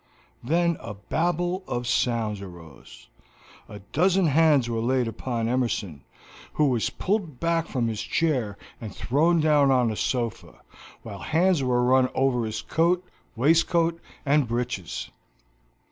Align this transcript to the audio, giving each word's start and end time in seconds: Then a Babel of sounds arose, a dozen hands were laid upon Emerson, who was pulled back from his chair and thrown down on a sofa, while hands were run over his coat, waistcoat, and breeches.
Then 0.43 0.77
a 0.79 0.95
Babel 0.95 1.63
of 1.67 1.85
sounds 1.85 2.41
arose, 2.41 3.07
a 3.69 3.81
dozen 3.93 4.25
hands 4.25 4.67
were 4.67 4.79
laid 4.79 5.07
upon 5.07 5.47
Emerson, 5.47 6.01
who 6.53 6.69
was 6.69 6.89
pulled 6.89 7.39
back 7.39 7.67
from 7.67 7.87
his 7.87 8.01
chair 8.01 8.57
and 8.81 8.95
thrown 8.95 9.39
down 9.39 9.69
on 9.69 9.91
a 9.91 9.95
sofa, 9.95 10.63
while 11.03 11.19
hands 11.19 11.61
were 11.61 11.83
run 11.85 12.09
over 12.15 12.45
his 12.45 12.63
coat, 12.63 13.05
waistcoat, 13.35 13.99
and 14.25 14.47
breeches. 14.47 15.11